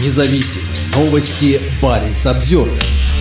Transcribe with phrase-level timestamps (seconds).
[0.00, 1.60] Независимые новости.
[1.82, 2.68] Барин обзор.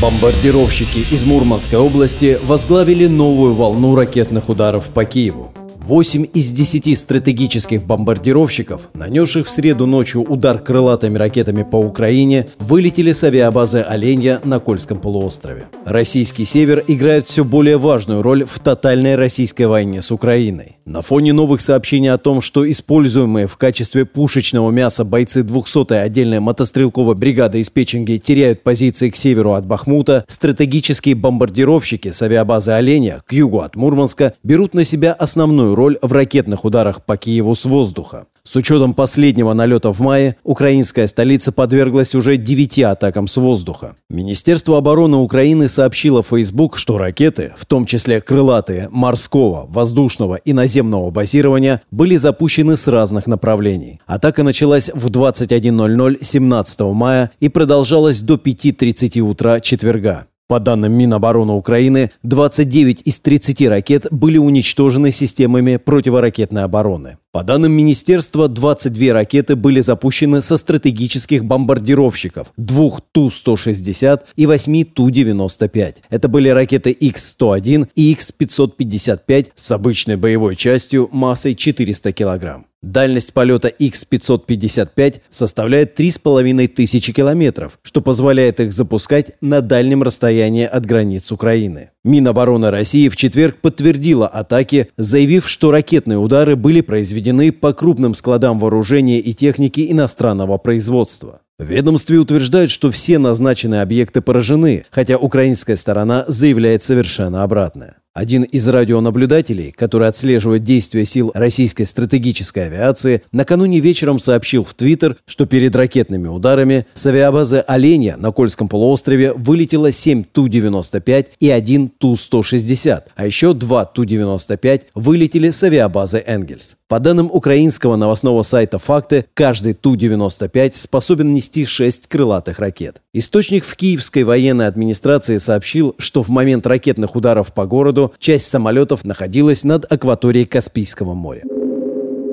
[0.00, 5.49] Бомбардировщики из Мурманской области возглавили новую волну ракетных ударов по Киеву.
[5.82, 13.12] 8 из 10 стратегических бомбардировщиков, нанесших в среду ночью удар крылатыми ракетами по Украине, вылетели
[13.12, 15.68] с авиабазы Оленья на Кольском полуострове.
[15.84, 20.76] Российский север играет все более важную роль в тотальной российской войне с Украиной.
[20.84, 26.40] На фоне новых сообщений о том, что используемые в качестве пушечного мяса бойцы 200-й отдельной
[26.40, 33.22] мотострелковой бригады из Печенги теряют позиции к северу от Бахмута, стратегические бомбардировщики с авиабазы Оленя
[33.24, 37.64] к югу от Мурманска берут на себя основную роль в ракетных ударах по Киеву с
[37.64, 38.26] воздуха.
[38.42, 43.96] С учетом последнего налета в мае, украинская столица подверглась уже девяти атакам с воздуха.
[44.08, 50.52] Министерство обороны Украины сообщило в Facebook, что ракеты, в том числе крылатые, морского, воздушного и
[50.52, 54.00] наземного базирования, были запущены с разных направлений.
[54.06, 60.26] Атака началась в 21.00 17 мая и продолжалась до 5.30 утра четверга.
[60.50, 67.18] По данным Минобороны Украины, 29 из 30 ракет были уничтожены системами противоракетной обороны.
[67.30, 75.98] По данным министерства, 22 ракеты были запущены со стратегических бомбардировщиков, двух Ту-160 и 8 Ту-95.
[76.10, 82.66] Это были ракеты X-101 и X-555 с обычной боевой частью массой 400 килограмм.
[82.82, 91.30] Дальность полета X-555 составляет 3500 километров, что позволяет их запускать на дальнем расстоянии от границ
[91.30, 91.90] Украины.
[92.04, 98.58] Минобороны России в четверг подтвердила атаки, заявив, что ракетные удары были произведены по крупным складам
[98.58, 101.42] вооружения и техники иностранного производства.
[101.58, 107.99] В ведомстве утверждают, что все назначенные объекты поражены, хотя украинская сторона заявляет совершенно обратное.
[108.12, 115.16] Один из радионаблюдателей, который отслеживает действия сил российской стратегической авиации, накануне вечером сообщил в Твиттер,
[115.26, 121.88] что перед ракетными ударами с авиабазы «Оленя» на Кольском полуострове вылетело 7 Ту-95 и 1
[121.98, 126.79] Ту-160, а еще 2 Ту-95 вылетели с авиабазы «Энгельс».
[126.90, 133.00] По данным украинского новостного сайта «Факты», каждый Ту-95 способен нести 6 крылатых ракет.
[133.12, 139.04] Источник в Киевской военной администрации сообщил, что в момент ракетных ударов по городу часть самолетов
[139.04, 141.44] находилась над акваторией Каспийского моря.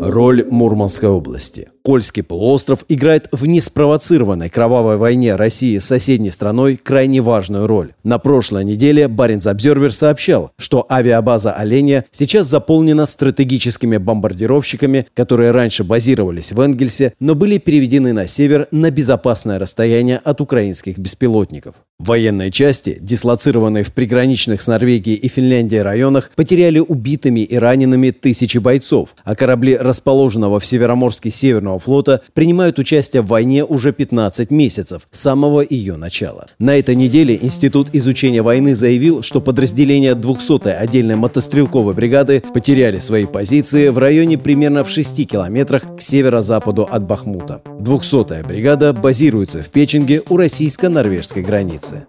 [0.02, 7.22] Роль Мурманской области– Кольский полуостров играет в неспровоцированной кровавой войне России с соседней страной крайне
[7.22, 7.94] важную роль.
[8.04, 15.86] На прошлой неделе Баренц Обзервер сообщал, что авиабаза «Оленя» сейчас заполнена стратегическими бомбардировщиками, которые раньше
[15.86, 21.76] базировались в Энгельсе, но были переведены на север на безопасное расстояние от украинских беспилотников.
[22.00, 28.60] Военные части, дислоцированные в приграничных с Норвегией и Финляндией районах, потеряли убитыми и ранеными тысячи
[28.60, 34.52] бойцов, а корабли расположенного в Североморске Северного военно флота принимают участие в войне уже 15
[34.52, 36.48] месяцев, с самого ее начала.
[36.60, 43.26] На этой неделе Институт изучения войны заявил, что подразделения 200-й отдельной мотострелковой бригады потеряли свои
[43.26, 47.62] позиции в районе примерно в 6 километрах к северо-западу от Бахмута.
[47.80, 52.06] 200-я бригада базируется в Печенге у российско-норвежской границы.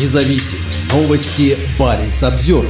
[0.00, 1.56] Независимые новости.
[1.78, 2.64] Барин обзор.